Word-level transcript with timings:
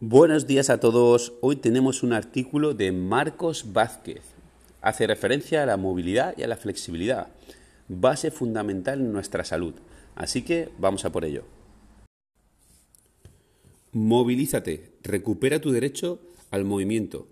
Buenos 0.00 0.46
días 0.46 0.70
a 0.70 0.78
todos. 0.78 1.32
Hoy 1.40 1.56
tenemos 1.56 2.04
un 2.04 2.12
artículo 2.12 2.72
de 2.72 2.92
Marcos 2.92 3.72
Vázquez. 3.72 4.22
Hace 4.80 5.08
referencia 5.08 5.64
a 5.64 5.66
la 5.66 5.76
movilidad 5.76 6.34
y 6.38 6.44
a 6.44 6.46
la 6.46 6.56
flexibilidad, 6.56 7.32
base 7.88 8.30
fundamental 8.30 9.00
en 9.00 9.12
nuestra 9.12 9.42
salud. 9.42 9.74
Así 10.14 10.42
que 10.42 10.68
vamos 10.78 11.04
a 11.04 11.10
por 11.10 11.24
ello. 11.24 11.42
Movilízate, 13.90 14.92
recupera 15.02 15.60
tu 15.60 15.72
derecho 15.72 16.20
al 16.52 16.64
movimiento. 16.64 17.26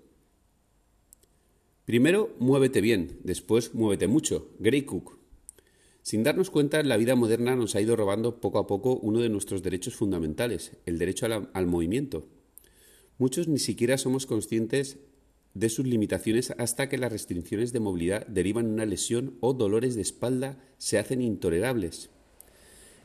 Primero, 1.85 2.35
muévete 2.41 2.81
bien, 2.81 3.21
después, 3.23 3.77
muévete 3.77 4.09
mucho. 4.09 4.49
Gray 4.59 4.83
Cook. 4.83 5.17
Sin 6.03 6.25
darnos 6.25 6.51
cuenta, 6.51 6.83
la 6.83 6.97
vida 6.97 7.15
moderna 7.15 7.55
nos 7.55 7.77
ha 7.77 7.81
ido 7.81 7.95
robando 7.95 8.41
poco 8.41 8.59
a 8.59 8.67
poco 8.67 8.97
uno 8.97 9.21
de 9.21 9.29
nuestros 9.29 9.63
derechos 9.63 9.95
fundamentales, 9.95 10.73
el 10.85 10.99
derecho 10.99 11.27
al 11.53 11.67
movimiento. 11.69 12.27
Muchos 13.19 13.49
ni 13.49 13.59
siquiera 13.59 13.97
somos 13.97 14.27
conscientes 14.27 14.99
de 15.55 15.71
sus 15.71 15.87
limitaciones 15.87 16.53
hasta 16.59 16.91
que 16.91 16.99
las 16.99 17.11
restricciones 17.11 17.73
de 17.73 17.81
movilidad 17.81 18.27
derivan 18.27 18.67
en 18.67 18.73
una 18.73 18.85
lesión 18.85 19.39
o 19.41 19.55
dolores 19.55 19.95
de 19.95 20.03
espalda 20.03 20.59
se 20.77 20.99
hacen 20.99 21.23
intolerables. 21.23 22.11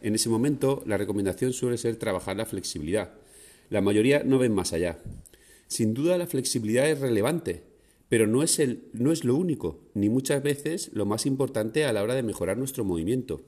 En 0.02 0.16
ese 0.16 0.28
momento, 0.28 0.84
la 0.86 0.98
recomendación 0.98 1.54
suele 1.54 1.78
ser 1.78 1.96
trabajar 1.96 2.36
la 2.36 2.46
flexibilidad. 2.46 3.14
La 3.70 3.80
mayoría 3.80 4.24
no 4.26 4.38
ven 4.38 4.54
más 4.54 4.74
allá. 4.74 5.00
Sin 5.68 5.94
duda, 5.94 6.18
la 6.18 6.28
flexibilidad 6.28 6.90
es 6.90 7.00
relevante, 7.00 7.64
pero 8.10 8.28
no 8.28 8.44
es, 8.44 8.60
el, 8.60 8.90
no 8.92 9.14
es 9.14 9.24
lo 9.24 9.38
único, 9.38 9.80
ni 9.94 10.10
muchas 10.10 10.44
veces 10.44 10.90
lo 10.92 11.06
más 11.06 11.26
importante 11.26 11.86
a 11.86 11.94
la 11.94 12.04
hora 12.04 12.16
de 12.16 12.24
mejorar 12.24 12.58
nuestro 12.58 12.84
movimiento. 12.84 13.42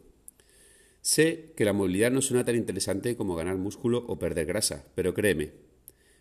Sé 1.02 1.52
que 1.58 1.66
la 1.66 1.74
movilidad 1.74 2.12
no 2.12 2.22
suena 2.22 2.46
tan 2.46 2.56
interesante 2.56 3.18
como 3.18 3.36
ganar 3.36 3.58
músculo 3.58 4.06
o 4.08 4.18
perder 4.18 4.46
grasa, 4.46 4.86
pero 4.96 5.14
créeme, 5.14 5.52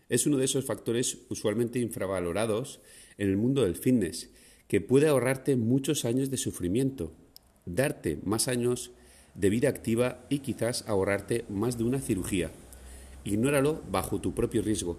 es 0.09 0.25
uno 0.27 0.37
de 0.37 0.45
esos 0.45 0.65
factores 0.65 1.19
usualmente 1.29 1.79
infravalorados 1.79 2.79
en 3.17 3.29
el 3.29 3.37
mundo 3.37 3.63
del 3.63 3.75
fitness, 3.75 4.29
que 4.67 4.81
puede 4.81 5.07
ahorrarte 5.07 5.55
muchos 5.55 6.05
años 6.05 6.29
de 6.29 6.37
sufrimiento, 6.37 7.11
darte 7.65 8.19
más 8.23 8.47
años 8.47 8.91
de 9.35 9.49
vida 9.49 9.69
activa 9.69 10.25
y 10.29 10.39
quizás 10.39 10.87
ahorrarte 10.87 11.45
más 11.49 11.77
de 11.77 11.83
una 11.83 11.99
cirugía. 11.99 12.51
Ignóralo 13.23 13.81
bajo 13.89 14.19
tu 14.19 14.33
propio 14.33 14.61
riesgo. 14.61 14.97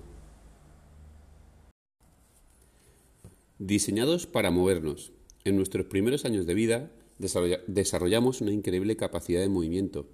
Diseñados 3.58 4.26
para 4.26 4.50
movernos. 4.50 5.12
En 5.44 5.56
nuestros 5.56 5.86
primeros 5.86 6.24
años 6.24 6.46
de 6.46 6.54
vida 6.54 6.90
desarrollamos 7.18 8.40
una 8.40 8.52
increíble 8.52 8.96
capacidad 8.96 9.40
de 9.40 9.48
movimiento. 9.48 10.08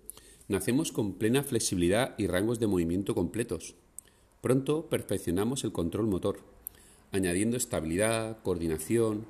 Nacemos 0.48 0.92
con 0.92 1.14
plena 1.14 1.42
flexibilidad 1.42 2.14
y 2.18 2.26
rangos 2.26 2.58
de 2.58 2.66
movimiento 2.66 3.14
completos. 3.14 3.76
Pronto 4.40 4.88
perfeccionamos 4.88 5.64
el 5.64 5.72
control 5.72 6.06
motor, 6.06 6.38
añadiendo 7.12 7.58
estabilidad, 7.58 8.42
coordinación. 8.42 9.26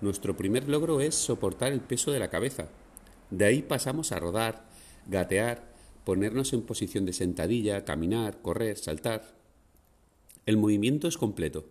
Nuestro 0.00 0.36
primer 0.36 0.68
logro 0.68 1.00
es 1.00 1.16
soportar 1.16 1.72
el 1.72 1.80
peso 1.80 2.12
de 2.12 2.20
la 2.20 2.30
cabeza. 2.30 2.68
De 3.30 3.44
ahí 3.44 3.62
pasamos 3.62 4.12
a 4.12 4.20
rodar, 4.20 4.68
gatear, 5.08 5.72
ponernos 6.04 6.52
en 6.52 6.62
posición 6.62 7.06
de 7.06 7.12
sentadilla, 7.12 7.84
caminar, 7.84 8.40
correr, 8.40 8.78
saltar. 8.78 9.34
El 10.46 10.58
movimiento 10.58 11.08
es 11.08 11.18
completo, 11.18 11.64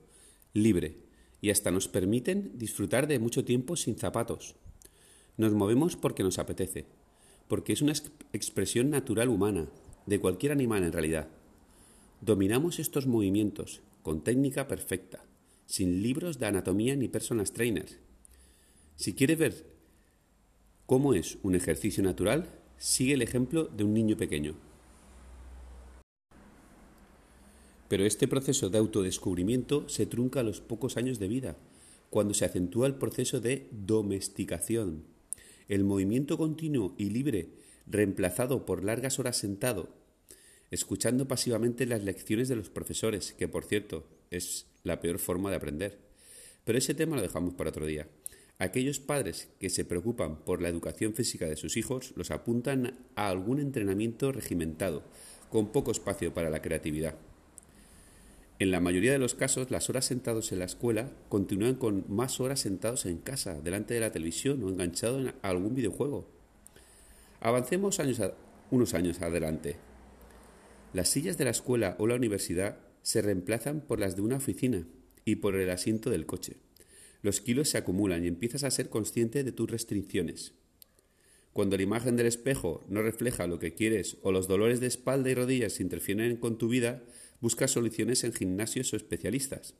libre, 0.53 0.97
y 1.39 1.50
hasta 1.50 1.72
nos 1.72 1.88
permiten 1.88 2.58
disfrutar 2.58 3.08
de 3.08 3.19
mucho 3.19 3.45
tiempo 3.45 3.78
sin 3.78 3.97
zapatos. 3.97 4.56
Nos 5.38 5.53
movemos 5.53 5.95
porque 5.95 6.23
nos 6.23 6.39
apetece, 6.39 6.86
porque 7.47 7.72
es 7.72 7.81
una 7.81 7.94
expresión 8.34 8.89
natural 8.89 9.30
humana, 9.30 9.67
de 10.06 10.19
cualquier 10.19 10.52
animal 10.52 10.84
en 10.84 10.92
realidad. 10.92 11.30
Dominamos 12.22 12.77
estos 12.77 13.08
movimientos 13.08 13.81
con 14.03 14.23
técnica 14.23 14.67
perfecta, 14.67 15.25
sin 15.66 16.03
libros 16.03 16.38
de 16.38 16.45
anatomía 16.45 16.95
ni 16.95 17.08
personas 17.08 17.52
trainers. 17.52 17.97
Si 18.95 19.16
quieres 19.16 19.39
ver 19.39 19.66
cómo 20.85 21.16
es 21.16 21.40
un 21.41 21.56
ejercicio 21.56 22.03
natural, 22.03 22.47
sigue 22.78 23.16
el 23.16 23.23
ejemplo 23.23 23.63
de 23.63 23.85
un 23.85 23.96
niño 23.96 24.18
pequeño. 24.18 24.53
Pero 27.88 28.06
este 28.06 28.28
proceso 28.28 28.69
de 28.69 28.78
autodescubrimiento 28.78 29.90
se 29.90 30.06
trunca 30.06 30.41
a 30.41 30.44
los 30.44 30.62
pocos 30.62 30.97
años 30.97 31.17
de 31.17 31.28
vida, 31.28 31.57
cuando 32.12 32.35
se 32.35 32.46
acentúa 32.46 32.85
el 32.85 32.94
proceso 32.94 33.41
de 33.41 33.67
domesticación. 33.72 35.06
El 35.67 35.84
movimiento 35.85 36.38
continuo 36.38 36.94
y 37.00 37.09
libre, 37.09 37.50
reemplazado 37.88 38.63
por 38.63 38.84
largas 38.84 39.17
horas 39.17 39.38
sentado 39.38 40.00
escuchando 40.72 41.28
pasivamente 41.28 41.86
las 41.86 42.04
lecciones 42.04 42.48
de 42.48 42.56
los 42.56 42.70
profesores, 42.70 43.34
que 43.34 43.48
por 43.48 43.66
cierto 43.66 44.08
es 44.32 44.68
la 44.84 45.02
peor 45.02 45.20
forma 45.20 45.50
de 45.50 45.58
aprender. 45.58 46.00
Pero 46.64 46.78
ese 46.78 46.94
tema 46.94 47.16
lo 47.16 47.22
dejamos 47.22 47.54
para 47.54 47.70
otro 47.70 47.86
día. 47.86 48.08
Aquellos 48.58 49.00
padres 49.00 49.50
que 49.59 49.70
se 49.70 49.86
preocupan 49.86 50.38
por 50.46 50.62
la 50.62 50.70
educación 50.70 51.14
física 51.14 51.46
de 51.46 51.58
sus 51.58 51.78
hijos 51.78 52.14
los 52.16 52.32
apuntan 52.32 53.00
a 53.16 53.28
algún 53.30 53.59
entrenamiento 53.59 54.32
regimentado, 54.32 55.04
con 55.50 55.72
poco 55.72 55.92
espacio 55.92 56.34
para 56.34 56.50
la 56.50 56.62
creatividad. 56.62 57.16
En 58.59 58.70
la 58.70 58.80
mayoría 58.80 59.12
de 59.12 59.18
los 59.18 59.34
casos, 59.34 59.72
las 59.72 59.90
horas 59.90 60.06
sentados 60.06 60.52
en 60.52 60.59
la 60.59 60.66
escuela 60.66 61.09
continúan 61.30 61.74
con 61.74 62.06
más 62.08 62.40
horas 62.40 62.59
sentados 62.59 63.08
en 63.08 63.18
casa, 63.18 63.59
delante 63.59 63.96
de 63.96 64.00
la 64.00 64.12
televisión 64.12 64.64
o 64.64 64.70
enganchados 64.70 65.20
en 65.28 65.34
algún 65.42 65.74
videojuego. 65.74 66.28
Avancemos 67.40 68.00
unos 68.70 68.94
años 68.94 69.20
adelante. 69.22 69.91
Las 70.94 71.09
sillas 71.09 71.38
de 71.38 71.46
la 71.46 71.52
escuela 71.52 71.96
o 72.00 72.07
la 72.07 72.16
universidad 72.16 72.79
se 73.02 73.22
reemplazan 73.22 73.81
por 73.81 74.00
las 74.00 74.16
de 74.16 74.22
una 74.22 74.38
oficina 74.38 74.85
y 75.24 75.38
por 75.38 75.56
el 75.56 75.69
asiento 75.69 76.09
del 76.09 76.25
coche. 76.25 76.57
Los 77.22 77.40
kilos 77.40 77.69
se 77.69 77.78
acumulan 77.78 78.25
y 78.25 78.28
empiezas 78.28 78.63
a 78.63 78.72
ser 78.72 78.90
consciente 78.90 79.44
de 79.44 79.52
tus 79.52 79.69
restricciones. 79.69 80.53
Cuando 81.53 81.78
la 81.78 81.84
imagen 81.84 82.16
del 82.16 82.28
espejo 82.28 82.84
no 82.90 83.02
refleja 83.02 83.47
lo 83.47 83.59
que 83.59 83.74
quieres 83.74 84.18
o 84.22 84.31
los 84.31 84.47
dolores 84.47 84.79
de 84.79 84.88
espalda 84.88 85.29
y 85.29 85.35
rodillas 85.35 85.79
interfieren 85.79 86.35
con 86.38 86.57
tu 86.57 86.68
vida, 86.68 87.03
buscas 87.40 87.72
soluciones 87.72 88.23
en 88.23 88.34
gimnasios 88.34 88.91
o 88.94 88.97
especialistas. 88.97 89.75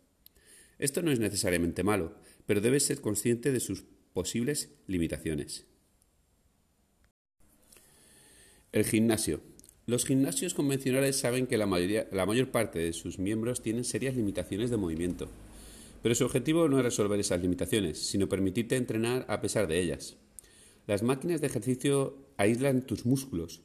Esto 0.79 1.01
no 1.01 1.11
es 1.11 1.19
necesariamente 1.19 1.83
malo, 1.83 2.16
pero 2.45 2.61
debes 2.61 2.83
ser 2.85 3.01
consciente 3.01 3.51
de 3.51 3.59
sus 3.59 3.83
posibles 4.13 4.69
limitaciones. 4.88 5.66
El 8.72 8.85
gimnasio. 8.85 9.41
Los 9.87 10.05
gimnasios 10.05 10.53
convencionales 10.53 11.17
saben 11.17 11.47
que 11.47 11.57
la, 11.57 11.65
la 12.11 12.25
mayor 12.25 12.51
parte 12.51 12.79
de 12.79 12.93
sus 12.93 13.17
miembros 13.17 13.61
tienen 13.61 13.83
serias 13.83 14.15
limitaciones 14.15 14.69
de 14.69 14.77
movimiento, 14.77 15.27
pero 16.03 16.15
su 16.15 16.25
objetivo 16.25 16.67
no 16.69 16.77
es 16.77 16.85
resolver 16.85 17.19
esas 17.19 17.41
limitaciones, 17.41 17.99
sino 17.99 18.29
permitirte 18.29 18.75
entrenar 18.75 19.25
a 19.27 19.41
pesar 19.41 19.67
de 19.67 19.79
ellas. 19.79 20.17
Las 20.87 21.03
máquinas 21.03 21.41
de 21.41 21.47
ejercicio 21.47 22.17
aíslan 22.37 22.81
tus 22.81 23.05
músculos, 23.05 23.61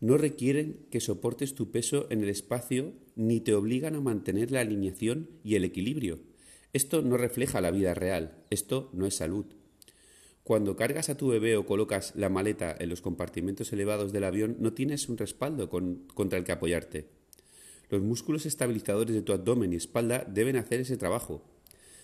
no 0.00 0.18
requieren 0.18 0.86
que 0.90 1.00
soportes 1.00 1.54
tu 1.54 1.70
peso 1.70 2.06
en 2.10 2.22
el 2.22 2.28
espacio 2.28 2.92
ni 3.14 3.40
te 3.40 3.54
obligan 3.54 3.94
a 3.94 4.00
mantener 4.00 4.50
la 4.50 4.60
alineación 4.60 5.30
y 5.42 5.54
el 5.54 5.64
equilibrio. 5.64 6.18
Esto 6.72 7.00
no 7.00 7.16
refleja 7.16 7.60
la 7.60 7.70
vida 7.70 7.94
real, 7.94 8.44
esto 8.50 8.90
no 8.92 9.06
es 9.06 9.14
salud. 9.14 9.46
Cuando 10.46 10.76
cargas 10.76 11.08
a 11.08 11.16
tu 11.16 11.26
bebé 11.26 11.56
o 11.56 11.66
colocas 11.66 12.12
la 12.14 12.28
maleta 12.28 12.72
en 12.78 12.88
los 12.88 13.00
compartimentos 13.00 13.72
elevados 13.72 14.12
del 14.12 14.22
avión, 14.22 14.54
no 14.60 14.72
tienes 14.72 15.08
un 15.08 15.18
respaldo 15.18 15.68
contra 15.68 16.38
el 16.38 16.44
que 16.44 16.52
apoyarte. 16.52 17.08
Los 17.90 18.02
músculos 18.02 18.46
estabilizadores 18.46 19.12
de 19.12 19.22
tu 19.22 19.32
abdomen 19.32 19.72
y 19.72 19.76
espalda 19.76 20.24
deben 20.24 20.54
hacer 20.54 20.78
ese 20.78 20.96
trabajo. 20.96 21.42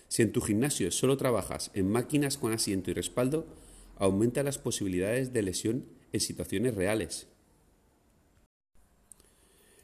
Si 0.09 0.23
en 0.23 0.33
tu 0.33 0.41
gimnasio 0.41 0.91
solo 0.91 1.15
trabajas 1.15 1.71
en 1.73 1.89
máquinas 1.89 2.37
con 2.37 2.51
asiento 2.51 2.91
y 2.91 2.93
respaldo, 2.93 3.47
aumenta 3.95 4.43
las 4.43 4.57
posibilidades 4.57 5.31
de 5.31 5.41
lesión 5.41 5.85
en 6.11 6.19
situaciones 6.19 6.75
reales. 6.75 7.27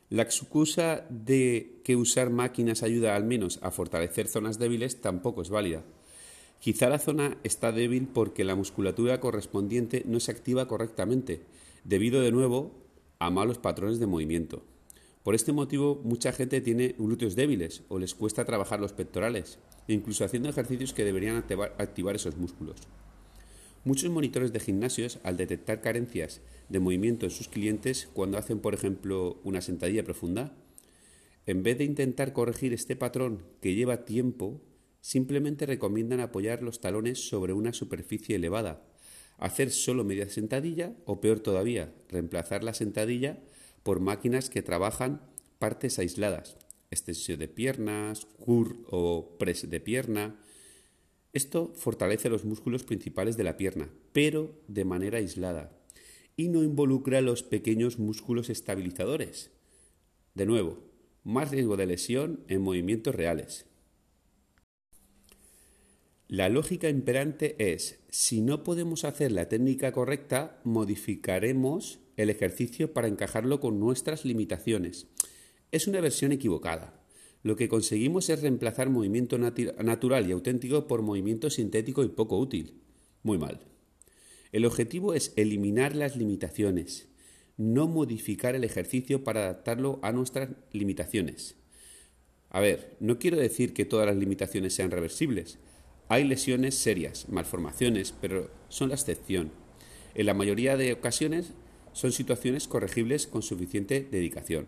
La 0.10 0.24
excusa 0.24 1.08
de 1.10 1.80
que 1.86 1.96
usar 1.96 2.30
máquinas 2.30 2.84
ayuda 2.84 3.16
al 3.16 3.24
menos 3.24 3.60
a 3.62 3.72
fortalecer 3.72 4.28
zonas 4.28 4.60
débiles 4.60 5.00
tampoco 5.00 5.44
es 5.44 5.50
válida. 5.50 5.86
Quizá 6.60 6.90
la 6.90 7.00
zona 7.00 7.38
está 7.44 7.72
débil 7.72 8.08
porque 8.08 8.44
la 8.44 8.56
musculatura 8.56 9.22
correspondiente 9.22 10.04
no 10.06 10.20
se 10.20 10.32
activa 10.32 10.68
correctamente, 10.68 11.42
debido 11.86 12.22
de 12.22 12.34
nuevo 12.34 12.72
a 13.20 13.30
malos 13.30 13.58
patrones 13.58 14.00
de 14.00 14.08
movimiento. 14.08 14.64
Por 15.24 15.36
este 15.36 15.54
motivo, 15.54 16.02
mucha 16.04 16.34
gente 16.34 16.60
tiene 16.60 16.96
glúteos 16.98 17.36
débiles 17.36 17.84
o 17.88 18.00
les 18.00 18.14
cuesta 18.14 18.46
trabajar 18.46 18.80
los 18.80 18.94
pectorales, 18.94 19.60
incluso 19.88 20.26
haciendo 20.26 20.50
ejercicios 20.50 20.94
que 20.94 21.06
deberían 21.06 21.38
activar, 21.38 22.16
esos 22.16 22.36
músculos. 22.36 22.78
Muchos 23.86 24.10
monitores 24.10 24.52
de 24.52 24.60
gimnasios, 24.60 25.20
al 25.24 25.38
detectar 25.38 25.82
carencias 25.82 26.42
de 26.68 26.80
movimiento 26.80 27.26
en 27.26 27.32
sus 27.32 27.48
clientes 27.48 28.10
cuando 28.14 28.38
hacen, 28.38 28.60
por 28.60 28.74
ejemplo, 28.74 29.40
una 29.44 29.62
sentadilla 29.62 30.04
profunda, 30.04 30.54
en 31.46 31.64
vez 31.64 31.78
de 31.78 31.86
intentar 31.86 32.34
corregir 32.34 32.74
este 32.74 32.96
patrón 32.96 33.44
que 33.62 33.76
lleva 33.76 34.06
tiempo, 34.06 34.62
Simplemente 35.02 35.66
recomiendan 35.66 36.20
apoyar 36.20 36.62
los 36.62 36.82
talones 36.82 37.28
sobre 37.28 37.54
una 37.54 37.74
superficie 37.74 38.36
elevada, 38.36 38.86
hacer 39.38 39.72
solo 39.72 40.04
media 40.04 40.30
sentadilla 40.30 40.96
o 41.06 41.22
peor 41.22 41.40
todavía, 41.40 41.94
reemplazar 42.10 42.64
la 42.64 42.74
sentadilla 42.74 43.40
por 43.84 44.02
máquinas 44.02 44.50
que 44.50 44.62
trabajan 44.62 45.22
partes 45.58 46.00
aisladas, 46.00 46.58
extensión 46.92 47.40
de 47.40 47.48
piernas, 47.48 48.26
curl 48.38 48.86
o 48.90 49.38
press 49.38 49.70
de 49.70 49.80
pierna. 49.80 50.40
Esto 51.32 51.74
fortalece 51.76 52.30
los 52.30 52.44
músculos 52.44 52.84
principales 52.84 53.38
de 53.38 53.44
la 53.44 53.56
pierna, 53.56 53.90
pero 54.12 54.60
de 54.68 54.86
manera 54.86 55.20
aislada, 55.20 55.72
y 56.36 56.50
no 56.50 56.64
involucra 56.64 57.22
los 57.22 57.44
pequeños 57.44 58.00
músculos 58.00 58.50
estabilizadores. 58.50 59.52
De 60.34 60.46
nuevo, 60.46 60.80
más 61.24 61.52
riesgo 61.52 61.78
de 61.78 61.86
lesión 61.86 62.44
en 62.48 62.62
movimientos 62.62 63.16
reales. 63.16 63.69
La 66.30 66.48
lógica 66.48 66.90
imperante 66.90 67.56
es, 67.58 67.98
si 68.12 68.42
no 68.42 68.64
podemos 68.64 69.04
hacer 69.04 69.32
la 69.32 69.50
técnica 69.50 69.92
correcta, 69.92 70.62
modificaremos 70.64 71.98
el 72.18 72.30
ejercicio 72.30 72.94
para 72.94 73.08
encajarlo 73.08 73.60
con 73.60 73.80
nuestras 73.80 74.26
limitaciones. 74.26 75.08
Es 75.72 75.88
una 75.88 76.02
versión 76.02 76.32
equivocada. 76.32 77.02
Lo 77.42 77.56
que 77.56 77.68
conseguimos 77.68 78.30
es 78.30 78.44
reemplazar 78.44 78.92
movimiento 78.92 79.40
natural 79.40 80.30
y 80.30 80.32
auténtico 80.34 80.86
por 80.86 81.02
movimiento 81.02 81.50
sintético 81.50 82.04
y 82.04 82.10
poco 82.10 82.38
útil. 82.38 82.76
Muy 83.24 83.40
mal. 83.40 83.62
El 84.52 84.66
objetivo 84.66 85.16
es 85.16 85.34
eliminar 85.36 85.96
las 85.96 86.16
limitaciones, 86.16 87.08
no 87.58 87.88
modificar 87.88 88.54
el 88.54 88.64
ejercicio 88.64 89.24
para 89.24 89.46
adaptarlo 89.46 89.98
a 90.04 90.12
nuestras 90.12 90.50
limitaciones. 90.74 91.56
A 92.52 92.60
ver, 92.60 92.98
no 93.00 93.18
quiero 93.18 93.38
decir 93.38 93.74
que 93.74 93.86
todas 93.86 94.06
las 94.06 94.18
limitaciones 94.18 94.76
sean 94.76 94.92
reversibles. 94.92 95.58
Hay 96.12 96.24
lesiones 96.24 96.74
serias, 96.74 97.30
malformaciones, 97.30 98.16
pero 98.20 98.50
son 98.68 98.90
la 98.90 98.96
excepción. 98.96 99.52
En 100.16 100.26
la 100.26 100.34
mayoría 100.34 100.76
de 100.76 100.92
ocasiones 100.92 101.52
son 101.94 102.12
situaciones 102.12 102.68
corregibles 102.68 103.28
con 103.28 103.44
suficiente 103.44 104.08
dedicación. 104.10 104.66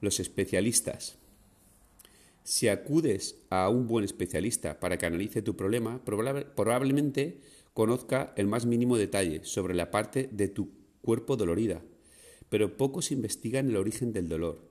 Los 0.00 0.20
especialistas. 0.20 1.18
Si 2.44 2.68
acudes 2.68 3.40
a 3.50 3.68
un 3.68 3.88
buen 3.88 4.04
especialista 4.04 4.78
para 4.78 4.96
que 4.96 5.06
analice 5.06 5.42
tu 5.42 5.56
problema, 5.56 6.04
probablemente 6.04 7.40
conozca 7.74 8.32
el 8.36 8.46
más 8.46 8.64
mínimo 8.64 8.96
detalle 8.96 9.44
sobre 9.44 9.74
la 9.74 9.90
parte 9.90 10.28
de 10.30 10.46
tu 10.46 10.70
cuerpo 11.02 11.36
dolorida, 11.36 11.82
pero 12.48 12.76
pocos 12.76 13.10
investigan 13.10 13.70
el 13.70 13.76
origen 13.76 14.12
del 14.12 14.28
dolor. 14.28 14.62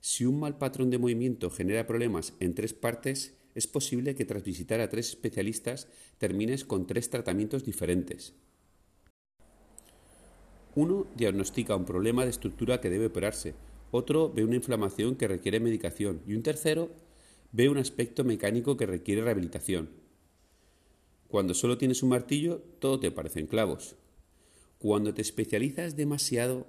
Si 0.00 0.26
un 0.26 0.40
mal 0.40 0.58
patrón 0.58 0.90
de 0.90 0.98
movimiento 0.98 1.48
genera 1.48 1.86
problemas 1.86 2.34
en 2.40 2.54
tres 2.54 2.74
partes, 2.74 3.36
es 3.54 3.66
posible 3.66 4.14
que 4.14 4.24
tras 4.24 4.42
visitar 4.42 4.80
a 4.80 4.88
tres 4.88 5.10
especialistas 5.10 5.88
termines 6.18 6.64
con 6.64 6.86
tres 6.86 7.10
tratamientos 7.10 7.64
diferentes. 7.64 8.34
Uno 10.74 11.06
diagnostica 11.16 11.76
un 11.76 11.84
problema 11.84 12.24
de 12.24 12.30
estructura 12.30 12.80
que 12.80 12.88
debe 12.88 13.06
operarse, 13.06 13.54
otro 13.90 14.32
ve 14.32 14.44
una 14.44 14.56
inflamación 14.56 15.16
que 15.16 15.28
requiere 15.28 15.60
medicación 15.60 16.22
y 16.26 16.34
un 16.34 16.42
tercero 16.42 16.90
ve 17.52 17.68
un 17.68 17.76
aspecto 17.76 18.24
mecánico 18.24 18.78
que 18.78 18.86
requiere 18.86 19.22
rehabilitación. 19.22 19.90
Cuando 21.28 21.54
solo 21.54 21.78
tienes 21.78 22.02
un 22.02 22.08
martillo, 22.08 22.62
todo 22.78 22.98
te 22.98 23.10
parecen 23.10 23.46
clavos. 23.46 23.96
Cuando 24.78 25.14
te 25.14 25.22
especializas 25.22 25.94
demasiado, 25.94 26.66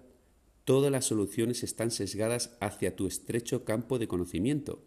todas 0.66 0.92
las 0.92 1.06
soluciones 1.06 1.64
están 1.64 1.92
sesgadas 1.92 2.56
hacia 2.60 2.96
tu 2.96 3.08
estrecho 3.08 3.64
campo 3.64 4.00
de 4.00 4.08
conocimiento. 4.08 4.84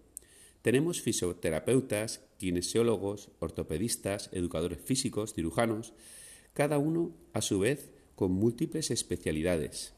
Tenemos 0.66 1.00
fisioterapeutas, 1.00 2.22
kinesiólogos, 2.38 3.30
ortopedistas, 3.38 4.30
educadores 4.32 4.80
físicos, 4.80 5.32
cirujanos, 5.32 5.92
cada 6.54 6.78
uno 6.78 7.12
a 7.34 7.40
su 7.40 7.60
vez 7.60 7.92
con 8.16 8.32
múltiples 8.32 8.90
especialidades. 8.90 9.94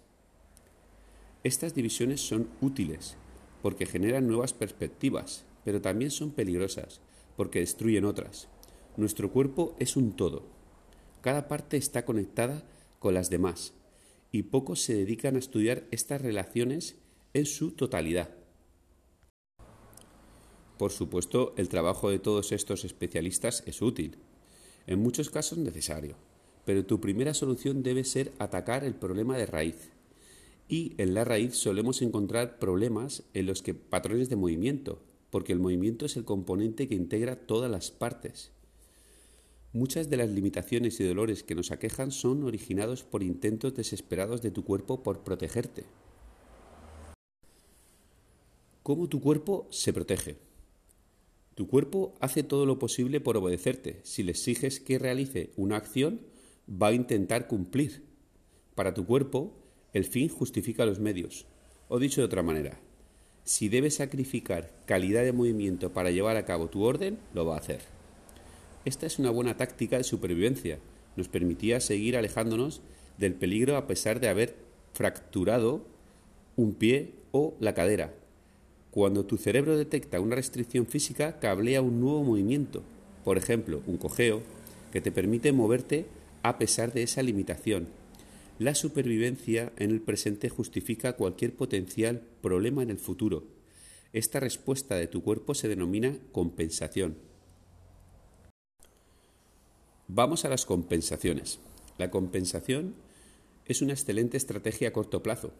Estas 1.42 1.74
divisiones 1.74 2.20
son 2.20 2.50
útiles 2.60 3.16
porque 3.62 3.86
generan 3.86 4.26
nuevas 4.26 4.52
perspectivas, 4.52 5.46
pero 5.64 5.80
también 5.80 6.10
son 6.10 6.32
peligrosas 6.32 7.00
porque 7.34 7.60
destruyen 7.60 8.04
otras. 8.04 8.48
Nuestro 8.98 9.32
cuerpo 9.32 9.74
es 9.78 9.96
un 9.96 10.16
todo. 10.16 10.42
Cada 11.22 11.48
parte 11.48 11.78
está 11.78 12.04
conectada 12.04 12.62
con 12.98 13.14
las 13.14 13.30
demás 13.30 13.72
y 14.30 14.42
pocos 14.42 14.82
se 14.82 14.94
dedican 14.94 15.36
a 15.36 15.38
estudiar 15.38 15.84
estas 15.92 16.20
relaciones 16.20 16.96
en 17.32 17.46
su 17.46 17.70
totalidad. 17.70 18.34
Por 20.78 20.92
supuesto, 20.92 21.54
el 21.56 21.68
trabajo 21.68 22.08
de 22.08 22.20
todos 22.20 22.52
estos 22.52 22.84
especialistas 22.84 23.64
es 23.66 23.82
útil, 23.82 24.16
en 24.86 25.00
muchos 25.00 25.28
casos 25.28 25.58
necesario, 25.58 26.14
pero 26.64 26.86
tu 26.86 27.00
primera 27.00 27.34
solución 27.34 27.82
debe 27.82 28.04
ser 28.04 28.32
atacar 28.38 28.84
el 28.84 28.94
problema 28.94 29.36
de 29.36 29.46
raíz. 29.46 29.90
Y 30.68 30.94
en 30.98 31.14
la 31.14 31.24
raíz 31.24 31.56
solemos 31.56 32.00
encontrar 32.00 32.60
problemas 32.60 33.24
en 33.34 33.46
los 33.46 33.60
que 33.60 33.74
patrones 33.74 34.28
de 34.28 34.36
movimiento, 34.36 35.02
porque 35.30 35.52
el 35.52 35.58
movimiento 35.58 36.06
es 36.06 36.16
el 36.16 36.24
componente 36.24 36.86
que 36.86 36.94
integra 36.94 37.34
todas 37.34 37.70
las 37.70 37.90
partes. 37.90 38.52
Muchas 39.72 40.08
de 40.08 40.16
las 40.16 40.30
limitaciones 40.30 41.00
y 41.00 41.04
dolores 41.04 41.42
que 41.42 41.56
nos 41.56 41.72
aquejan 41.72 42.12
son 42.12 42.44
originados 42.44 43.02
por 43.02 43.24
intentos 43.24 43.74
desesperados 43.74 44.42
de 44.42 44.52
tu 44.52 44.64
cuerpo 44.64 45.02
por 45.02 45.24
protegerte. 45.24 45.84
¿Cómo 48.84 49.08
tu 49.08 49.20
cuerpo 49.20 49.66
se 49.70 49.92
protege? 49.92 50.47
Tu 51.58 51.66
cuerpo 51.66 52.14
hace 52.20 52.44
todo 52.44 52.66
lo 52.66 52.78
posible 52.78 53.20
por 53.20 53.36
obedecerte. 53.36 53.98
Si 54.04 54.22
le 54.22 54.30
exiges 54.30 54.78
que 54.78 54.96
realice 54.96 55.50
una 55.56 55.74
acción, 55.74 56.20
va 56.70 56.86
a 56.86 56.92
intentar 56.92 57.48
cumplir. 57.48 58.04
Para 58.76 58.94
tu 58.94 59.04
cuerpo, 59.04 59.52
el 59.92 60.04
fin 60.04 60.28
justifica 60.28 60.86
los 60.86 61.00
medios. 61.00 61.46
O 61.88 61.98
dicho 61.98 62.20
de 62.20 62.26
otra 62.26 62.44
manera, 62.44 62.78
si 63.42 63.68
debes 63.68 63.96
sacrificar 63.96 64.70
calidad 64.86 65.24
de 65.24 65.32
movimiento 65.32 65.92
para 65.92 66.12
llevar 66.12 66.36
a 66.36 66.44
cabo 66.44 66.68
tu 66.68 66.84
orden, 66.84 67.18
lo 67.34 67.44
va 67.44 67.56
a 67.56 67.58
hacer. 67.58 67.80
Esta 68.84 69.06
es 69.06 69.18
una 69.18 69.30
buena 69.30 69.56
táctica 69.56 69.96
de 69.96 70.04
supervivencia. 70.04 70.78
Nos 71.16 71.26
permitía 71.26 71.80
seguir 71.80 72.16
alejándonos 72.16 72.82
del 73.18 73.34
peligro 73.34 73.76
a 73.76 73.88
pesar 73.88 74.20
de 74.20 74.28
haber 74.28 74.54
fracturado 74.92 75.84
un 76.54 76.74
pie 76.74 77.14
o 77.32 77.56
la 77.58 77.74
cadera. 77.74 78.14
Cuando 78.90 79.26
tu 79.26 79.36
cerebro 79.36 79.76
detecta 79.76 80.20
una 80.20 80.36
restricción 80.36 80.86
física, 80.86 81.38
cablea 81.40 81.82
un 81.82 82.00
nuevo 82.00 82.24
movimiento, 82.24 82.82
por 83.24 83.36
ejemplo, 83.36 83.82
un 83.86 83.98
cojeo, 83.98 84.42
que 84.92 85.00
te 85.00 85.12
permite 85.12 85.52
moverte 85.52 86.06
a 86.42 86.58
pesar 86.58 86.92
de 86.92 87.02
esa 87.02 87.22
limitación. 87.22 87.88
La 88.58 88.74
supervivencia 88.74 89.72
en 89.76 89.90
el 89.90 90.00
presente 90.00 90.48
justifica 90.48 91.12
cualquier 91.12 91.54
potencial 91.54 92.22
problema 92.40 92.82
en 92.82 92.90
el 92.90 92.98
futuro. 92.98 93.44
Esta 94.12 94.40
respuesta 94.40 94.96
de 94.96 95.06
tu 95.06 95.22
cuerpo 95.22 95.54
se 95.54 95.68
denomina 95.68 96.16
compensación. 96.32 97.16
Vamos 100.08 100.46
a 100.46 100.48
las 100.48 100.64
compensaciones. 100.64 101.58
La 101.98 102.10
compensación 102.10 102.94
es 103.66 103.82
una 103.82 103.92
excelente 103.92 104.38
estrategia 104.38 104.88
a 104.88 104.92
corto 104.92 105.22
plazo. 105.22 105.52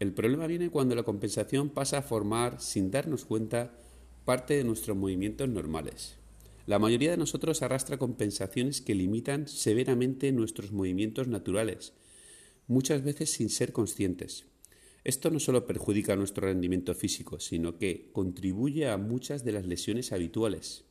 El 0.00 0.12
problema 0.12 0.46
viene 0.46 0.70
cuando 0.70 0.94
la 0.94 1.02
compensación 1.02 1.70
pasa 1.70 1.98
a 1.98 2.02
formar, 2.02 2.60
sin 2.60 2.90
darnos 2.90 3.24
cuenta, 3.24 3.78
parte 4.24 4.54
de 4.54 4.64
nuestros 4.64 4.96
movimientos 4.96 5.48
normales. 5.48 6.16
La 6.66 6.78
mayoría 6.78 7.10
de 7.10 7.16
nosotros 7.16 7.62
arrastra 7.62 7.98
compensaciones 7.98 8.80
que 8.80 8.94
limitan 8.94 9.46
severamente 9.48 10.32
nuestros 10.32 10.72
movimientos 10.72 11.28
naturales, 11.28 11.92
muchas 12.66 13.04
veces 13.04 13.30
sin 13.30 13.50
ser 13.50 13.72
conscientes. 13.72 14.46
Esto 15.04 15.30
no 15.30 15.38
solo 15.38 15.66
perjudica 15.66 16.16
nuestro 16.16 16.46
rendimiento 16.46 16.94
físico, 16.94 17.38
sino 17.38 17.76
que 17.76 18.08
contribuye 18.12 18.88
a 18.88 18.96
muchas 18.96 19.44
de 19.44 19.52
las 19.52 19.66
lesiones 19.66 20.12
habituales. 20.12 20.84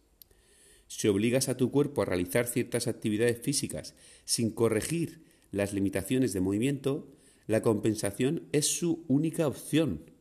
Si 0.87 1.07
obligas 1.07 1.49
a 1.49 1.57
tu 1.57 1.71
cuerpo 1.71 2.03
a 2.03 2.05
realizar 2.05 2.45
ciertas 2.45 2.87
actividades 2.87 3.39
físicas 3.39 3.95
sin 4.25 4.51
corregir 4.51 5.23
las 5.51 5.73
limitaciones 5.73 6.33
de 6.33 6.41
movimiento, 6.41 7.07
la 7.47 7.61
compensación 7.61 8.47
es 8.51 8.67
su 8.67 9.03
única 9.07 9.47
opción. 9.47 10.11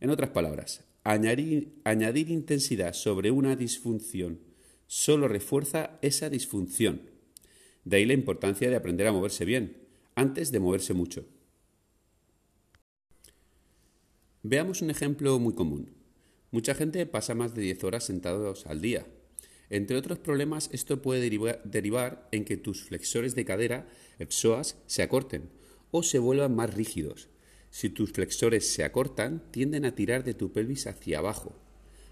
En 0.00 0.10
otras 0.10 0.30
palabras, 0.30 0.84
añadir, 1.04 2.30
intensidad 2.30 2.92
sobre 2.92 3.30
una 3.30 3.56
disfunción 3.56 4.40
solo 4.86 5.28
refuerza 5.28 5.98
esa 6.02 6.30
disfunción. 6.30 7.02
De 7.84 7.96
ahí 7.98 8.04
la 8.04 8.12
importancia 8.12 8.68
de 8.68 8.76
aprender 8.76 9.06
a 9.06 9.12
moverse 9.12 9.44
bien, 9.44 9.76
antes 10.14 10.50
de 10.50 10.60
moverse 10.60 10.94
mucho. 10.94 11.26
Veamos 14.42 14.82
un 14.82 14.90
ejemplo 14.90 15.38
muy 15.38 15.54
común. 15.54 15.90
Mucha 16.50 16.74
gente 16.74 17.04
pasa 17.06 17.34
más 17.34 17.54
de 17.54 17.62
10 17.62 17.84
horas 17.84 18.04
sentados 18.04 18.66
al 18.66 18.80
día, 18.80 19.06
entre 19.68 19.96
otros 19.96 20.18
problemas, 20.18 20.70
esto 20.72 21.02
puede 21.02 21.20
derivar, 21.64 22.28
en 22.30 22.44
que 22.44 22.56
tus 22.56 22.84
flexores 22.84 23.34
de 23.34 23.44
cadera, 23.44 23.88
psoas, 24.28 24.78
se 24.86 25.02
acorten 25.02 25.50
o 25.90 26.02
se 26.02 26.18
vuelvan 26.18 26.54
más 26.54 26.74
rígidos. 26.74 27.28
Si 27.70 27.90
tus 27.90 28.12
flexores 28.12 28.72
se 28.72 28.84
acortan, 28.84 29.42
tienden 29.50 29.84
a 29.84 29.94
tirar 29.94 30.24
de 30.24 30.34
tu 30.34 30.52
pelvis 30.52 30.86
hacia 30.86 31.18
abajo, 31.18 31.54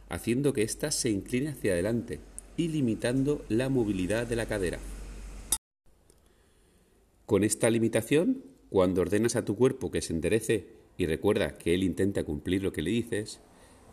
haciendo 0.08 0.52
que 0.52 0.62
ésta 0.62 0.90
se 0.90 1.10
incline 1.10 1.50
hacia 1.50 1.72
adelante 1.72 2.20
y 2.56 2.68
limitando 2.68 3.44
la 3.48 3.68
movilidad 3.68 4.26
de 4.26 4.36
la 4.36 4.46
cadera. 4.46 4.78
Con 7.26 7.42
esta 7.42 7.70
limitación, 7.70 8.44
cuando 8.68 9.00
ordenas 9.00 9.36
a 9.36 9.44
tu 9.44 9.56
cuerpo 9.56 9.90
que 9.90 10.02
se 10.02 10.12
enderece 10.12 10.68
y 10.98 11.06
recuerda 11.06 11.56
que 11.56 11.74
él 11.74 11.82
intenta 11.82 12.24
cumplir 12.24 12.62
lo 12.62 12.72
que 12.72 12.82
le 12.82 12.90
dices, 12.90 13.40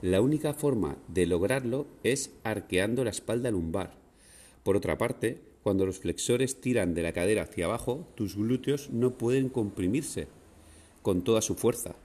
La 0.01 0.19
única 0.19 0.55
forma 0.55 0.97
de 1.07 1.27
lograrlo 1.27 1.85
es 2.03 2.31
arqueando 2.43 3.03
la 3.03 3.11
espalda 3.11 3.51
lumbar. 3.51 3.99
Por 4.63 4.75
otra 4.75 4.97
parte, 4.97 5.41
cuando 5.63 5.85
los 5.85 5.99
flexores 5.99 6.59
tiran 6.59 6.93
de 6.93 7.03
la 7.03 7.13
cadera 7.13 7.43
hacia 7.43 7.65
abajo, 7.65 8.07
tus 8.15 8.35
glúteos 8.35 8.89
no 8.89 9.17
pueden 9.17 9.49
comprimirse 9.49 10.27
con 11.01 11.23
toda 11.23 11.41
su 11.41 11.55
fuerza. 11.55 11.95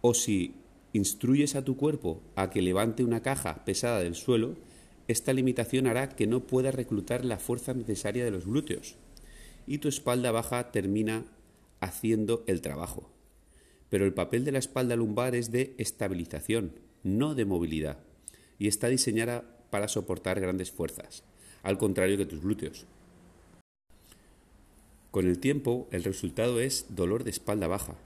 O 0.00 0.14
si 0.14 0.54
instruyes 0.92 1.54
a 1.54 1.64
tu 1.64 1.76
cuerpo 1.76 2.20
a 2.34 2.50
que 2.50 2.62
levante 2.62 3.04
una 3.04 3.22
caja 3.22 3.64
pesada 3.64 4.00
del 4.00 4.14
suelo, 4.14 4.56
esta 5.08 5.32
limitación 5.32 5.86
hará 5.86 6.10
que 6.10 6.26
no 6.26 6.40
puedas 6.46 6.74
reclutar 6.74 7.24
la 7.24 7.38
fuerza 7.38 7.74
necesaria 7.74 8.24
de 8.24 8.30
los 8.30 8.46
glúteos 8.46 8.96
y 9.66 9.78
tu 9.78 9.88
espalda 9.88 10.32
baja 10.32 10.70
termina 10.70 11.24
haciendo 11.80 12.44
el 12.46 12.60
trabajo. 12.60 13.10
Pero 13.90 14.04
el 14.04 14.14
papel 14.14 14.44
de 14.44 14.52
la 14.52 14.58
espalda 14.58 14.96
lumbar 14.96 15.34
es 15.34 15.50
de 15.50 15.74
estabilización, 15.78 16.72
no 17.02 17.34
de 17.34 17.44
movilidad, 17.44 17.98
y 18.58 18.68
está 18.68 18.88
diseñada 18.88 19.44
para 19.70 19.88
soportar 19.88 20.40
grandes 20.40 20.70
fuerzas, 20.70 21.24
al 21.62 21.78
contrario 21.78 22.16
que 22.16 22.26
tus 22.26 22.40
glúteos. 22.40 22.86
Con 25.10 25.26
el 25.26 25.38
tiempo, 25.38 25.88
el 25.90 26.04
resultado 26.04 26.60
es 26.60 26.86
dolor 26.90 27.24
de 27.24 27.30
espalda 27.30 27.66
baja. 27.66 27.96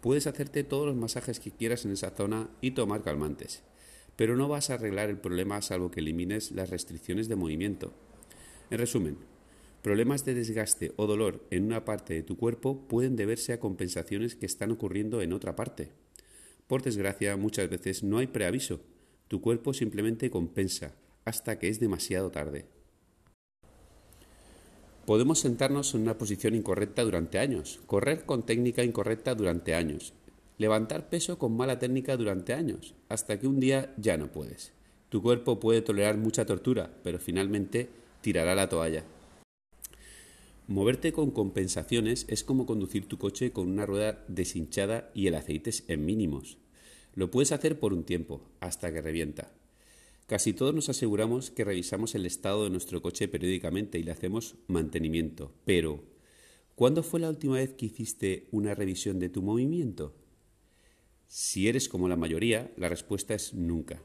Puedes 0.00 0.26
hacerte 0.26 0.64
todos 0.64 0.86
los 0.86 0.96
masajes 0.96 1.40
que 1.40 1.50
quieras 1.50 1.84
en 1.84 1.92
esa 1.92 2.10
zona 2.10 2.48
y 2.60 2.72
tomar 2.72 3.02
calmantes, 3.02 3.62
pero 4.16 4.36
no 4.36 4.48
vas 4.48 4.70
a 4.70 4.74
arreglar 4.74 5.10
el 5.10 5.18
problema 5.18 5.60
salvo 5.62 5.90
que 5.90 6.00
elimines 6.00 6.52
las 6.52 6.70
restricciones 6.70 7.28
de 7.28 7.36
movimiento. 7.36 7.92
En 8.70 8.78
resumen, 8.78 9.18
Problemas 9.84 10.24
de 10.24 10.32
desgaste 10.32 10.94
o 10.96 11.06
dolor 11.06 11.44
en 11.50 11.64
una 11.64 11.84
parte 11.84 12.14
de 12.14 12.22
tu 12.22 12.38
cuerpo 12.38 12.88
pueden 12.88 13.16
deberse 13.16 13.52
a 13.52 13.60
compensaciones 13.60 14.34
que 14.34 14.46
están 14.46 14.70
ocurriendo 14.70 15.20
en 15.20 15.34
otra 15.34 15.56
parte. 15.56 15.90
Por 16.66 16.80
desgracia, 16.80 17.36
muchas 17.36 17.68
veces 17.68 18.02
no 18.02 18.16
hay 18.16 18.26
preaviso. 18.26 18.80
Tu 19.28 19.42
cuerpo 19.42 19.74
simplemente 19.74 20.30
compensa 20.30 20.94
hasta 21.26 21.58
que 21.58 21.68
es 21.68 21.80
demasiado 21.80 22.30
tarde. 22.30 22.64
Podemos 25.06 25.40
sentarnos 25.40 25.94
en 25.94 26.00
una 26.00 26.16
posición 26.16 26.54
incorrecta 26.54 27.04
durante 27.04 27.38
años, 27.38 27.80
correr 27.86 28.24
con 28.24 28.46
técnica 28.46 28.82
incorrecta 28.82 29.34
durante 29.34 29.74
años, 29.74 30.14
levantar 30.56 31.10
peso 31.10 31.38
con 31.38 31.54
mala 31.54 31.78
técnica 31.78 32.16
durante 32.16 32.54
años, 32.54 32.94
hasta 33.10 33.38
que 33.38 33.46
un 33.46 33.60
día 33.60 33.92
ya 33.98 34.16
no 34.16 34.32
puedes. 34.32 34.72
Tu 35.10 35.20
cuerpo 35.20 35.60
puede 35.60 35.82
tolerar 35.82 36.16
mucha 36.16 36.46
tortura, 36.46 36.90
pero 37.02 37.18
finalmente 37.18 37.90
tirará 38.22 38.54
la 38.54 38.70
toalla. 38.70 39.04
Moverte 40.68 41.12
con 41.12 41.30
compensaciones 41.30 42.24
es 42.30 42.42
como 42.42 42.64
conducir 42.64 43.06
tu 43.06 43.18
coche 43.18 43.52
con 43.52 43.70
una 43.70 43.84
rueda 43.84 44.24
deshinchada 44.28 45.10
y 45.12 45.26
el 45.26 45.34
aceite 45.34 45.70
en 45.88 46.06
mínimos. 46.06 46.56
Lo 47.14 47.30
puedes 47.30 47.52
hacer 47.52 47.78
por 47.78 47.92
un 47.92 48.04
tiempo, 48.04 48.40
hasta 48.60 48.90
que 48.90 49.02
revienta. 49.02 49.52
Casi 50.26 50.54
todos 50.54 50.74
nos 50.74 50.88
aseguramos 50.88 51.50
que 51.50 51.64
revisamos 51.64 52.14
el 52.14 52.24
estado 52.24 52.64
de 52.64 52.70
nuestro 52.70 53.02
coche 53.02 53.28
periódicamente 53.28 53.98
y 53.98 54.02
le 54.02 54.12
hacemos 54.12 54.56
mantenimiento. 54.68 55.52
Pero, 55.66 56.02
¿cuándo 56.74 57.02
fue 57.02 57.20
la 57.20 57.28
última 57.28 57.56
vez 57.56 57.74
que 57.74 57.86
hiciste 57.86 58.48
una 58.50 58.74
revisión 58.74 59.18
de 59.18 59.28
tu 59.28 59.42
movimiento? 59.42 60.14
Si 61.26 61.68
eres 61.68 61.90
como 61.90 62.08
la 62.08 62.16
mayoría, 62.16 62.72
la 62.78 62.88
respuesta 62.88 63.34
es 63.34 63.52
nunca. 63.52 64.02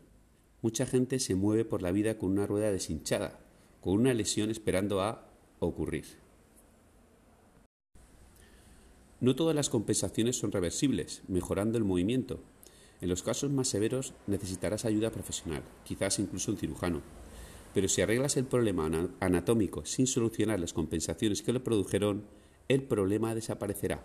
Mucha 0.62 0.86
gente 0.86 1.20
se 1.20 1.36
mueve 1.36 1.64
por 1.64 1.82
la 1.82 1.94
vida 1.94 2.18
con 2.18 2.32
una 2.32 2.46
rueda 2.46 2.70
deshinchada, 2.70 3.40
con 3.80 3.94
una 3.94 4.14
lesión 4.14 4.50
esperando 4.50 5.02
a 5.02 5.32
ocurrir. 5.60 6.06
No 9.22 9.36
todas 9.36 9.56
las 9.56 9.70
compensaciones 9.70 10.38
son 10.38 10.52
reversibles, 10.52 11.22
mejorando 11.30 11.78
el 11.78 11.86
movimiento. 11.86 12.42
En 13.02 13.10
los 13.10 13.24
casos 13.24 13.52
más 13.52 13.68
severos 13.70 14.14
necesitarás 14.28 14.86
ayuda 14.86 15.10
profesional, 15.10 15.64
quizás 15.86 16.20
incluso 16.20 16.52
un 16.52 16.58
cirujano. 16.58 17.02
Pero 17.74 17.88
si 17.88 18.02
arreglas 18.02 18.36
el 18.38 18.46
problema 18.46 18.90
anatómico 19.20 19.86
sin 19.86 20.08
solucionar 20.08 20.60
las 20.60 20.74
compensaciones 20.74 21.42
que 21.42 21.54
lo 21.54 21.64
produjeron, 21.64 22.24
el 22.68 22.84
problema 22.84 23.36
desaparecerá. 23.36 24.04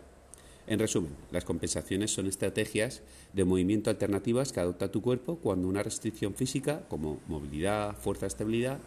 En 0.66 0.78
resumen, 0.78 1.12
las 1.30 1.44
compensaciones 1.44 2.12
son 2.12 2.26
estrategias 2.26 3.02
de 3.32 3.44
movimiento 3.44 3.90
alternativas 3.90 4.52
que 4.52 4.60
adopta 4.60 4.90
tu 4.90 5.02
cuerpo 5.02 5.36
cuando 5.36 5.68
una 5.68 5.82
restricción 5.82 6.34
física, 6.34 6.86
como 6.88 7.20
movilidad, 7.28 7.96
fuerza, 7.98 8.26
estabilidad, 8.26 8.78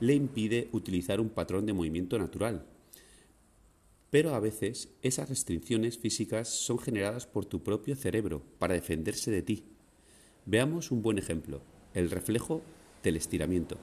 le 0.00 0.14
impide 0.14 0.68
utilizar 0.72 1.20
un 1.20 1.28
patrón 1.28 1.66
de 1.66 1.74
movimiento 1.74 2.18
natural, 2.18 2.64
pero 4.10 4.34
a 4.34 4.40
veces 4.40 4.88
esas 5.02 5.28
restricciones 5.28 5.98
físicas 5.98 6.48
son 6.48 6.78
generadas 6.78 7.26
por 7.26 7.44
tu 7.44 7.62
propio 7.62 7.94
cerebro 7.94 8.42
para 8.58 8.74
defenderse 8.74 9.30
de 9.30 9.42
ti. 9.42 9.64
Veamos 10.46 10.90
un 10.90 11.02
buen 11.02 11.18
ejemplo, 11.18 11.60
el 11.94 12.10
reflejo 12.10 12.62
del 13.02 13.16
estiramiento. 13.16 13.76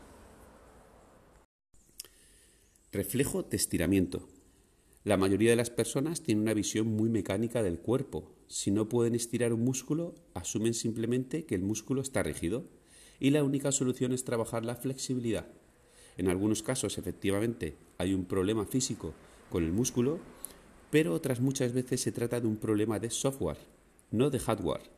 Reflejo 2.91 3.43
de 3.43 3.57
estiramiento. 3.57 4.27
La 5.03 5.17
mayoría 5.17 5.51
de 5.51 5.55
las 5.55 5.69
personas 5.69 6.21
tienen 6.21 6.41
una 6.41 6.55
visión 6.55 6.87
muy 6.87 7.09
mecánica 7.09 7.61
del 7.61 7.77
cuerpo. 7.77 8.31
Si 8.47 8.71
no 8.71 8.89
pueden 8.89 9.13
estirar 9.13 9.53
un 9.53 9.63
músculo, 9.63 10.15
asumen 10.33 10.73
simplemente 10.73 11.45
que 11.45 11.53
el 11.53 11.61
músculo 11.61 12.01
está 12.01 12.23
rígido 12.23 12.65
y 13.19 13.29
la 13.29 13.43
única 13.43 13.71
solución 13.71 14.13
es 14.13 14.23
trabajar 14.23 14.65
la 14.65 14.75
flexibilidad. 14.75 15.47
En 16.17 16.29
algunos 16.29 16.63
casos, 16.63 16.97
efectivamente, 16.97 17.75
hay 17.99 18.13
un 18.13 18.25
problema 18.25 18.65
físico 18.65 19.13
con 19.49 19.63
el 19.63 19.71
músculo, 19.71 20.19
pero 20.91 21.13
otras 21.13 21.39
muchas 21.41 21.73
veces 21.73 22.01
se 22.01 22.11
trata 22.11 22.39
de 22.39 22.47
un 22.47 22.57
problema 22.57 22.99
de 22.99 23.09
software, 23.09 23.57
no 24.11 24.29
de 24.29 24.39
hardware. 24.39 24.89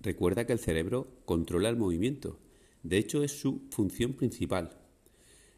Recuerda 0.00 0.46
que 0.46 0.52
el 0.52 0.58
cerebro 0.58 1.06
controla 1.24 1.68
el 1.68 1.76
movimiento, 1.76 2.38
de 2.82 2.98
hecho 2.98 3.22
es 3.22 3.40
su 3.40 3.62
función 3.70 4.12
principal. 4.12 4.76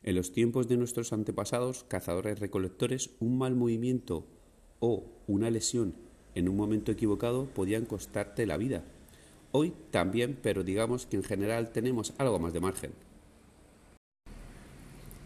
En 0.03 0.15
los 0.15 0.33
tiempos 0.33 0.69
de 0.69 0.77
nuestros 0.77 1.13
antepasados, 1.13 1.85
cazadores 1.85 2.39
recolectores, 2.39 3.11
un 3.19 3.39
mal 3.39 3.57
movimiento 3.57 4.27
o 4.79 5.05
una 5.27 5.51
lesión 5.51 5.95
en 6.37 6.49
un 6.51 6.57
momento 6.57 6.93
equivocado 6.93 7.47
podían 7.47 7.87
costarte 7.87 8.47
la 8.47 8.59
vida. 8.59 8.85
Hoy 9.53 9.73
también, 9.91 10.39
pero 10.41 10.63
digamos 10.63 11.07
que 11.07 11.17
en 11.17 11.25
general 11.25 11.73
tenemos 11.73 12.13
algo 12.19 12.39
más 12.39 12.53
de 12.53 12.61
margen. 12.61 12.93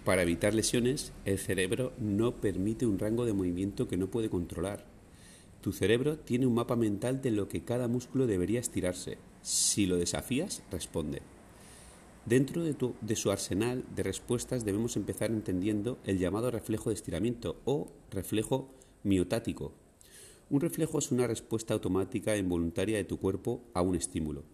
Para 0.05 0.23
evitar 0.23 0.55
lesiones, 0.55 1.13
el 1.27 1.39
cerebro 1.39 1.93
no 1.99 2.37
permite 2.37 2.87
un 2.87 2.99
rango 2.99 3.27
de 3.27 3.35
movimiento 3.35 3.87
que 3.87 3.99
no 3.99 4.09
puede 4.09 4.31
controlar. 4.31 4.87
Tu 5.61 5.73
cerebro 5.73 6.19
tiene 6.19 6.47
un 6.47 6.55
mapa 6.55 6.75
mental 6.75 7.21
de 7.21 7.31
lo 7.31 7.49
que 7.49 7.65
cada 7.65 7.87
músculo 7.87 8.27
debería 8.27 8.61
estirarse. 8.61 9.19
Si 9.43 9.85
lo 9.85 9.99
desafías, 9.99 10.63
responde. 10.71 11.21
Dentro 12.25 12.65
de, 12.65 12.75
de, 13.01 13.17
su 13.17 13.31
arsenal 13.31 13.85
de 13.95 14.03
respuestas 14.03 14.65
debemos 14.65 14.97
empezar 14.97 15.31
entendiendo 15.31 15.99
el 16.05 16.19
llamado 16.19 16.51
reflejo 16.51 16.89
de 16.89 16.95
estiramiento 16.95 17.61
o 17.67 17.89
reflejo 18.11 18.71
miotático. 19.03 19.73
Un 20.49 20.63
reflejo 20.63 20.99
es 20.99 21.13
una 21.13 21.27
respuesta 21.27 21.75
automática 21.75 22.35
e 22.35 22.39
involuntaria 22.39 22.97
de 22.97 23.05
tu 23.05 23.19
cuerpo 23.19 23.63
a 23.75 23.83
un 23.83 23.97
estímulo. 23.97 24.45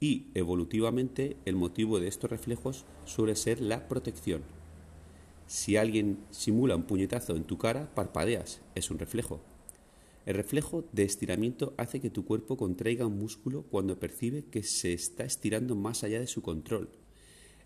Y 0.00 0.26
evolutivamente 0.34 1.36
el 1.44 1.54
motivo 1.54 2.00
de 2.00 2.08
estos 2.08 2.30
reflejos 2.30 2.84
suele 3.04 3.36
ser 3.36 3.60
la 3.60 3.88
protección. 3.88 4.57
Si 5.48 5.78
alguien 5.78 6.18
simula 6.30 6.76
un 6.76 6.82
puñetazo 6.82 7.34
en 7.34 7.44
tu 7.44 7.56
cara, 7.56 7.94
parpadeas, 7.94 8.60
es 8.74 8.90
un 8.90 8.98
reflejo. 8.98 9.40
El 10.26 10.34
reflejo 10.34 10.84
de 10.92 11.04
estiramiento 11.04 11.72
hace 11.78 12.02
que 12.02 12.10
tu 12.10 12.26
cuerpo 12.26 12.58
contraiga 12.58 13.06
un 13.06 13.18
músculo 13.18 13.62
cuando 13.62 13.98
percibe 13.98 14.44
que 14.44 14.62
se 14.62 14.92
está 14.92 15.24
estirando 15.24 15.74
más 15.74 16.04
allá 16.04 16.20
de 16.20 16.26
su 16.26 16.42
control. 16.42 16.90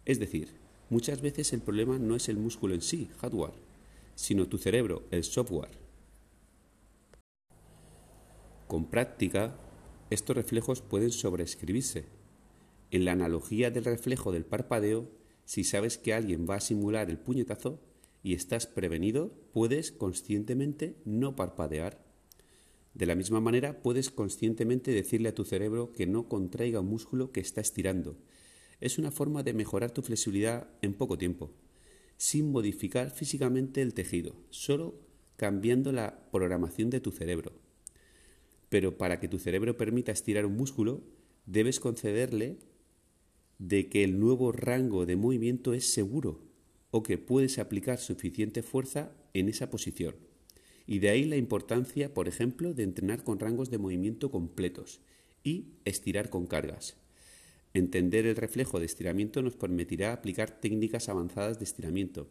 Es 0.04 0.20
decir, 0.20 0.54
muchas 0.90 1.22
veces 1.22 1.52
el 1.52 1.60
problema 1.60 1.98
no 1.98 2.14
es 2.14 2.28
el 2.28 2.36
músculo 2.36 2.74
en 2.74 2.82
sí, 2.82 3.10
hardware, 3.18 3.58
sino 4.14 4.46
tu 4.46 4.58
cerebro, 4.58 5.02
el 5.10 5.24
software. 5.24 5.76
Con 8.68 8.84
práctica, 8.84 9.56
estos 10.10 10.36
reflejos 10.36 10.82
pueden 10.82 11.10
sobreescribirse. 11.10 12.04
En 12.92 13.04
la 13.04 13.10
analogía 13.10 13.72
del 13.72 13.84
reflejo 13.86 14.30
del 14.30 14.44
parpadeo, 14.44 15.08
si 15.52 15.64
sabes 15.64 15.98
que 15.98 16.14
alguien 16.14 16.46
va 16.48 16.54
a 16.54 16.60
simular 16.60 17.10
el 17.10 17.18
puñetazo 17.18 17.78
y 18.22 18.32
estás 18.32 18.66
prevenido, 18.66 19.34
puedes 19.52 19.92
conscientemente 19.92 20.96
no 21.04 21.36
parpadear. 21.36 22.02
De 22.94 23.04
la 23.04 23.14
misma 23.14 23.38
manera, 23.42 23.82
puedes 23.82 24.08
conscientemente 24.08 24.92
decirle 24.92 25.28
a 25.28 25.34
tu 25.34 25.44
cerebro 25.44 25.92
que 25.92 26.06
no 26.06 26.26
contraiga 26.26 26.80
un 26.80 26.88
músculo 26.88 27.32
que 27.32 27.40
está 27.40 27.60
estirando. 27.60 28.16
Es 28.80 28.96
una 28.96 29.10
forma 29.10 29.42
de 29.42 29.52
mejorar 29.52 29.90
tu 29.90 30.00
flexibilidad 30.00 30.70
en 30.80 30.94
poco 30.94 31.18
tiempo, 31.18 31.50
sin 32.16 32.50
modificar 32.50 33.10
físicamente 33.10 33.82
el 33.82 33.92
tejido, 33.92 34.34
solo 34.48 34.94
cambiando 35.36 35.92
la 35.92 36.30
programación 36.32 36.88
de 36.88 37.00
tu 37.00 37.10
cerebro. 37.10 37.52
Pero 38.70 38.96
para 38.96 39.20
que 39.20 39.28
tu 39.28 39.38
cerebro 39.38 39.76
permita 39.76 40.12
estirar 40.12 40.46
un 40.46 40.56
músculo, 40.56 41.02
debes 41.44 41.78
concederle 41.78 42.71
de 43.68 43.88
que 43.88 44.02
el 44.02 44.18
nuevo 44.18 44.50
rango 44.50 45.06
de 45.06 45.14
movimiento 45.14 45.72
es 45.72 45.86
seguro 45.86 46.40
o 46.90 47.04
que 47.04 47.16
puedes 47.16 47.60
aplicar 47.60 47.98
suficiente 47.98 48.60
fuerza 48.62 49.12
en 49.34 49.48
esa 49.48 49.70
posición. 49.70 50.16
Y 50.84 50.98
de 50.98 51.10
ahí 51.10 51.24
la 51.24 51.36
importancia, 51.36 52.12
por 52.12 52.26
ejemplo, 52.26 52.74
de 52.74 52.82
entrenar 52.82 53.22
con 53.22 53.38
rangos 53.38 53.70
de 53.70 53.78
movimiento 53.78 54.32
completos 54.32 55.00
y 55.44 55.66
estirar 55.84 56.28
con 56.28 56.46
cargas. 56.46 56.96
Entender 57.72 58.26
el 58.26 58.34
reflejo 58.34 58.80
de 58.80 58.86
estiramiento 58.86 59.42
nos 59.42 59.54
permitirá 59.54 60.12
aplicar 60.12 60.60
técnicas 60.60 61.08
avanzadas 61.08 61.58
de 61.60 61.64
estiramiento, 61.64 62.26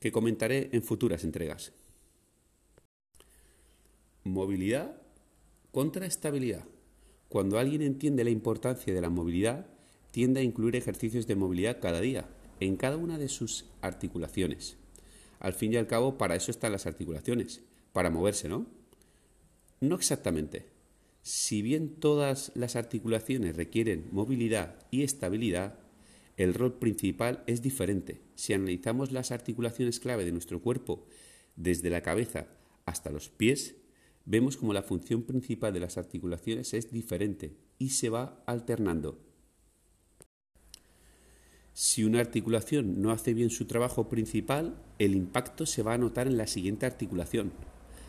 que 0.00 0.10
comentaré 0.10 0.68
en 0.72 0.82
futuras 0.82 1.22
entregas. 1.22 1.72
Movilidad 4.24 5.00
contra 5.70 6.06
estabilidad. 6.06 6.64
Cuando 7.28 7.56
alguien 7.60 7.82
entiende 7.82 8.24
la 8.24 8.30
importancia 8.30 8.92
de 8.92 9.00
la 9.00 9.10
movilidad, 9.10 9.75
tiende 10.16 10.40
a 10.40 10.42
incluir 10.42 10.76
ejercicios 10.76 11.26
de 11.26 11.36
movilidad 11.36 11.78
cada 11.78 12.00
día, 12.00 12.26
en 12.58 12.78
cada 12.78 12.96
una 12.96 13.18
de 13.18 13.28
sus 13.28 13.66
articulaciones. 13.82 14.78
Al 15.40 15.52
fin 15.52 15.74
y 15.74 15.76
al 15.76 15.86
cabo, 15.86 16.16
para 16.16 16.34
eso 16.34 16.50
están 16.50 16.72
las 16.72 16.86
articulaciones, 16.86 17.60
para 17.92 18.08
moverse, 18.08 18.48
¿no? 18.48 18.64
No 19.78 19.94
exactamente. 19.94 20.64
Si 21.20 21.60
bien 21.60 21.96
todas 21.96 22.50
las 22.54 22.76
articulaciones 22.76 23.56
requieren 23.56 24.08
movilidad 24.10 24.78
y 24.90 25.02
estabilidad, 25.02 25.80
el 26.38 26.54
rol 26.54 26.78
principal 26.78 27.44
es 27.46 27.60
diferente. 27.60 28.22
Si 28.36 28.54
analizamos 28.54 29.12
las 29.12 29.32
articulaciones 29.32 30.00
clave 30.00 30.24
de 30.24 30.32
nuestro 30.32 30.62
cuerpo 30.62 31.06
desde 31.56 31.90
la 31.90 32.00
cabeza 32.00 32.46
hasta 32.86 33.10
los 33.10 33.28
pies, 33.28 33.74
vemos 34.24 34.56
como 34.56 34.72
la 34.72 34.82
función 34.82 35.24
principal 35.24 35.74
de 35.74 35.80
las 35.80 35.98
articulaciones 35.98 36.72
es 36.72 36.90
diferente 36.90 37.58
y 37.78 37.90
se 37.90 38.08
va 38.08 38.42
alternando. 38.46 39.25
Si 41.78 42.04
una 42.04 42.20
articulación 42.20 43.02
no 43.02 43.10
hace 43.10 43.34
bien 43.34 43.50
su 43.50 43.66
trabajo 43.66 44.08
principal, 44.08 44.78
el 44.98 45.14
impacto 45.14 45.66
se 45.66 45.82
va 45.82 45.92
a 45.92 45.98
notar 45.98 46.26
en 46.26 46.38
la 46.38 46.46
siguiente 46.46 46.86
articulación, 46.86 47.52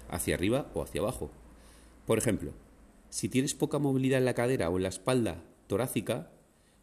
hacia 0.08 0.36
arriba 0.36 0.72
o 0.74 0.82
hacia 0.82 1.02
abajo. 1.02 1.32
Por 2.06 2.18
ejemplo, 2.18 2.54
si 3.10 3.28
tienes 3.28 3.56
poca 3.56 3.78
movilidad 3.78 4.20
en 4.20 4.24
la 4.24 4.36
cadera 4.36 4.70
o 4.70 4.78
en 4.78 4.84
la 4.84 4.88
espalda 4.88 5.44
torácica, 5.68 6.32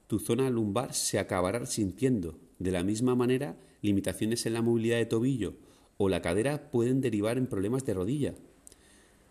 tu 0.08 0.18
zona 0.18 0.50
lumbar 0.50 0.92
se 0.92 1.18
acabará 1.18 1.64
sintiendo. 1.64 2.38
De 2.58 2.70
la 2.70 2.84
misma 2.84 3.14
manera, 3.14 3.56
limitaciones 3.80 4.44
en 4.44 4.52
la 4.52 4.60
movilidad 4.60 4.98
de 4.98 5.06
tobillo 5.06 5.54
o 5.96 6.10
la 6.10 6.20
cadera 6.20 6.70
pueden 6.70 7.00
derivar 7.00 7.38
en 7.38 7.46
problemas 7.46 7.86
de 7.86 7.94
rodilla. 7.94 8.34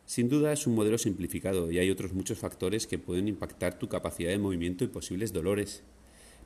Sin 0.07 0.27
duda 0.27 0.53
es 0.53 0.65
un 0.65 0.73
modelo 0.73 0.97
simplificado 0.97 1.71
y 1.71 1.77
hay 1.77 1.91
otros 1.91 2.13
muchos 2.13 2.39
factores 2.39 2.87
que 2.87 2.97
pueden 2.97 3.27
impactar 3.27 3.77
tu 3.77 3.89
capacidad 3.89 4.31
de 4.31 4.39
movimiento 4.39 4.83
y 4.83 4.87
posibles 4.87 5.33
dolores 5.33 5.83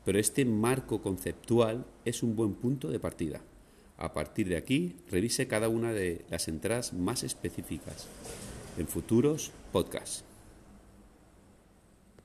pero 0.08 0.20
este 0.20 0.46
marco 0.46 1.02
conceptual 1.02 1.86
es 2.06 2.24
un 2.24 2.38
buen 2.38 2.54
punto 2.54 2.88
de 2.88 2.98
partida. 2.98 3.42
A 3.98 4.14
partir 4.14 4.48
de 4.48 4.56
aquí, 4.56 4.96
revise 5.12 5.50
cada 5.50 5.68
una 5.68 5.92
de 5.92 6.24
las 6.30 6.48
entradas 6.48 6.94
más 6.94 7.24
específicas 7.24 8.08
en 8.78 8.88
futuros 8.88 9.52
podcasts. 9.74 10.24